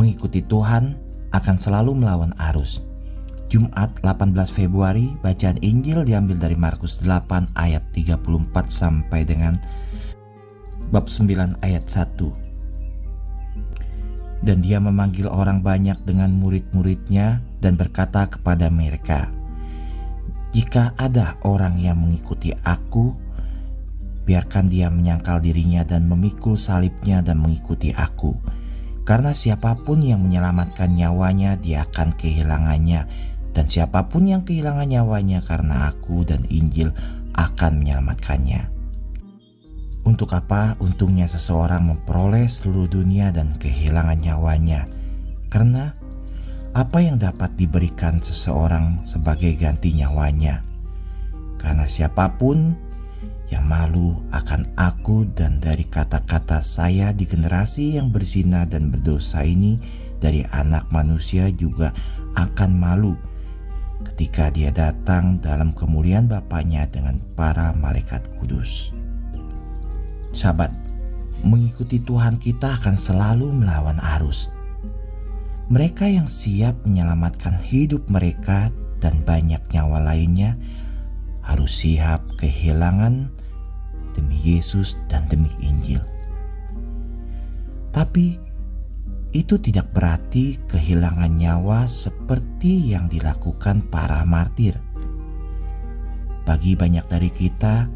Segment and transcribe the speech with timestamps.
[0.00, 0.96] Mengikuti Tuhan
[1.28, 2.80] akan selalu melawan arus.
[3.52, 8.24] Jumat 18 Februari, bacaan Injil diambil dari Markus 8 ayat 34
[8.64, 9.60] sampai dengan
[10.88, 12.16] bab 9 ayat 1.
[14.40, 19.28] Dan dia memanggil orang banyak dengan murid-muridnya dan berkata kepada mereka,
[20.56, 23.12] Jika ada orang yang mengikuti aku,
[24.24, 28.59] biarkan dia menyangkal dirinya dan memikul salibnya dan mengikuti aku.
[29.10, 33.10] Karena siapa pun yang menyelamatkan nyawanya, dia akan kehilangannya,
[33.50, 36.94] dan siapa pun yang kehilangan nyawanya karena aku dan Injil
[37.34, 38.70] akan menyelamatkannya.
[40.06, 44.86] Untuk apa untungnya seseorang memperoleh seluruh dunia dan kehilangan nyawanya?
[45.50, 45.90] Karena
[46.70, 50.62] apa yang dapat diberikan seseorang sebagai ganti nyawanya?
[51.58, 52.78] Karena siapa pun
[53.50, 59.76] yang malu akan aku dan dari kata-kata saya di generasi yang berzina dan berdosa ini
[60.22, 61.90] dari anak manusia juga
[62.38, 63.18] akan malu
[64.06, 68.94] ketika dia datang dalam kemuliaan Bapaknya dengan para malaikat kudus.
[70.30, 70.70] Sahabat,
[71.42, 74.48] mengikuti Tuhan kita akan selalu melawan arus.
[75.70, 80.58] Mereka yang siap menyelamatkan hidup mereka dan banyak nyawa lainnya
[81.46, 83.32] harus siap kehilangan
[84.12, 86.00] demi Yesus dan demi Injil.
[87.90, 88.38] Tapi
[89.30, 94.74] itu tidak berarti kehilangan nyawa seperti yang dilakukan para martir.
[96.42, 97.86] Bagi banyak dari kita,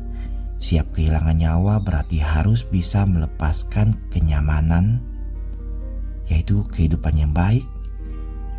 [0.62, 5.02] siap kehilangan nyawa berarti harus bisa melepaskan kenyamanan,
[6.30, 7.66] yaitu kehidupan yang baik,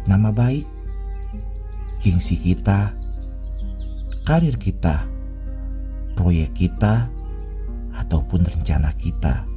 [0.04, 0.68] nama baik,
[2.04, 2.92] gengsi kita,
[4.28, 5.08] karir kita,
[6.20, 7.08] proyek kita,
[7.96, 9.48] ataupun rencana kita.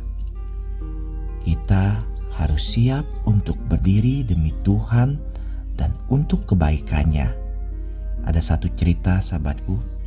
[1.43, 2.03] Kita
[2.39, 5.19] harus siap untuk berdiri demi Tuhan
[5.75, 7.35] dan untuk kebaikannya.
[8.23, 9.99] Ada satu cerita sahabatku.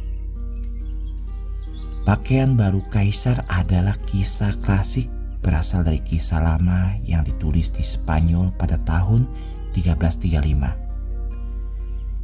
[2.02, 5.08] Pakaian baru kaisar adalah kisah klasik
[5.42, 9.28] berasal dari kisah lama yang ditulis di Spanyol pada tahun
[9.74, 10.92] 1335.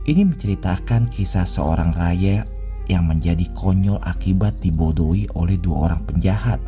[0.07, 2.47] Ini menceritakan kisah seorang raja
[2.87, 6.59] yang menjadi konyol akibat dibodohi oleh dua orang penjahat.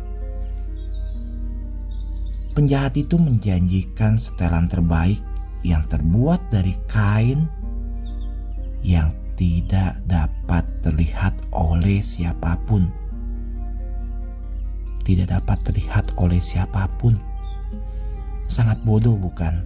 [2.52, 5.20] Penjahat itu menjanjikan setelan terbaik
[5.64, 7.48] yang terbuat dari kain
[8.84, 12.88] yang tidak dapat terlihat oleh siapa pun.
[15.00, 17.16] Tidak dapat terlihat oleh siapa pun.
[18.50, 19.64] Sangat bodoh, bukan?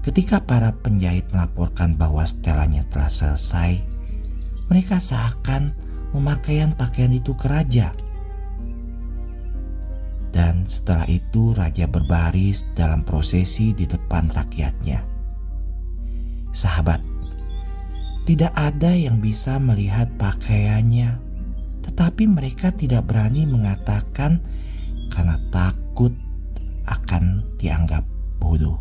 [0.00, 3.80] Ketika para penjahit melaporkan bahwa setelannya telah selesai,
[4.68, 5.74] mereka seakan
[6.14, 7.90] memakaian pakaian itu ke raja.
[10.34, 14.98] Dan setelah itu raja berbaris dalam prosesi di depan rakyatnya.
[16.50, 17.02] Sahabat,
[18.24, 21.18] tidak ada yang bisa melihat pakaiannya,
[21.86, 24.42] tetapi mereka tidak berani mengatakan
[25.12, 26.10] karena takut
[26.88, 28.02] akan dianggap
[28.42, 28.80] bodoh.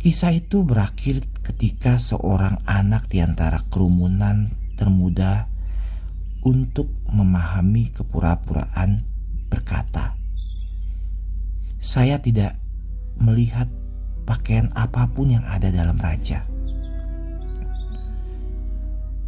[0.00, 5.50] Kisah itu berakhir ketika seorang anak di antara kerumunan termuda
[6.46, 9.02] untuk memahami kepura-puraan
[9.50, 10.14] berkata,
[11.74, 12.54] "Saya tidak
[13.18, 13.66] melihat
[14.30, 16.46] pakaian apa pun yang ada dalam raja."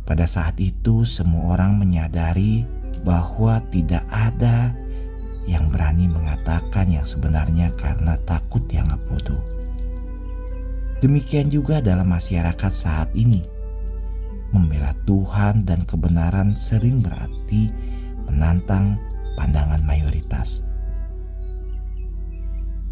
[0.07, 2.63] Pada saat itu, semua orang menyadari
[3.03, 4.71] bahwa tidak ada
[5.51, 9.52] yang berani mengatakan yang sebenarnya karena takut dianggap bodoh.
[11.03, 13.43] Demikian juga dalam masyarakat saat ini.
[14.55, 17.75] Membela Tuhan dan kebenaran sering berarti
[18.31, 19.03] menantang
[19.35, 20.63] pandangan mayoritas.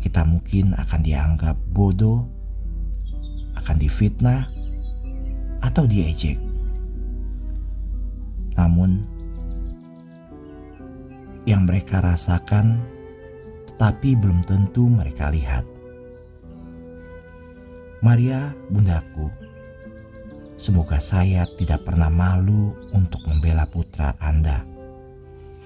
[0.02, 2.26] Kita mungkin akan dianggap bodoh,
[3.54, 4.50] akan difitnah,
[5.62, 6.42] atau diejek.
[8.58, 9.06] Namun,
[11.46, 12.82] yang mereka rasakan,
[13.70, 15.79] tetapi belum tentu mereka lihat.
[18.00, 19.28] Maria, bundaku,
[20.56, 24.64] semoga saya tidak pernah malu untuk membela putra Anda.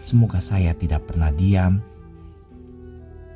[0.02, 1.78] Semoga saya tidak pernah diam,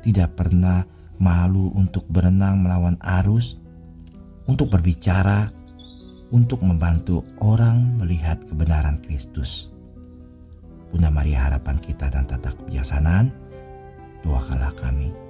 [0.03, 0.83] tidak pernah
[1.15, 3.55] malu untuk berenang melawan arus,
[4.51, 5.47] untuk berbicara,
[6.35, 9.71] untuk membantu orang melihat kebenaran Kristus.
[10.91, 13.31] Bunda Maria harapan kita dan tata kebijaksanaan,
[14.27, 15.28] doakanlah kami